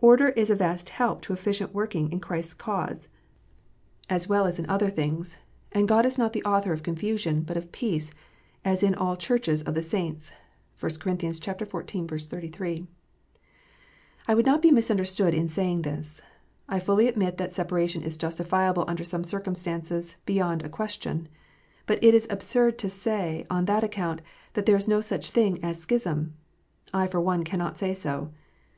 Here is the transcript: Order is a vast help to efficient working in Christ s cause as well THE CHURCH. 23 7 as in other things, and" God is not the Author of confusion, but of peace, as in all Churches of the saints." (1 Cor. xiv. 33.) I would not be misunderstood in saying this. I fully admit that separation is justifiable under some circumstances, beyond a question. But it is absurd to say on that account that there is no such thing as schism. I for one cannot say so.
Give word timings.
Order 0.00 0.30
is 0.30 0.48
a 0.48 0.54
vast 0.54 0.88
help 0.88 1.20
to 1.20 1.34
efficient 1.34 1.74
working 1.74 2.10
in 2.10 2.20
Christ 2.20 2.52
s 2.52 2.54
cause 2.54 3.08
as 4.08 4.26
well 4.26 4.44
THE 4.44 4.52
CHURCH. 4.52 4.64
23 4.64 4.64
7 4.64 4.64
as 4.64 4.64
in 4.64 4.74
other 4.86 4.90
things, 4.90 5.36
and" 5.72 5.86
God 5.88 6.06
is 6.06 6.16
not 6.16 6.32
the 6.32 6.42
Author 6.44 6.72
of 6.72 6.82
confusion, 6.82 7.42
but 7.42 7.58
of 7.58 7.70
peace, 7.70 8.10
as 8.64 8.82
in 8.82 8.94
all 8.94 9.14
Churches 9.14 9.60
of 9.60 9.74
the 9.74 9.82
saints." 9.82 10.30
(1 10.80 10.92
Cor. 11.00 11.12
xiv. 11.14 12.22
33.) 12.22 12.86
I 14.26 14.34
would 14.34 14.46
not 14.46 14.62
be 14.62 14.70
misunderstood 14.70 15.34
in 15.34 15.48
saying 15.48 15.82
this. 15.82 16.22
I 16.66 16.80
fully 16.80 17.06
admit 17.06 17.36
that 17.36 17.52
separation 17.54 18.02
is 18.02 18.16
justifiable 18.16 18.86
under 18.88 19.04
some 19.04 19.22
circumstances, 19.22 20.16
beyond 20.24 20.62
a 20.62 20.70
question. 20.70 21.28
But 21.84 22.02
it 22.02 22.14
is 22.14 22.26
absurd 22.30 22.78
to 22.78 22.88
say 22.88 23.44
on 23.50 23.66
that 23.66 23.84
account 23.84 24.22
that 24.54 24.64
there 24.64 24.76
is 24.76 24.88
no 24.88 25.02
such 25.02 25.28
thing 25.28 25.62
as 25.62 25.78
schism. 25.78 26.32
I 26.94 27.06
for 27.06 27.20
one 27.20 27.44
cannot 27.44 27.78
say 27.78 27.92
so. 27.92 28.32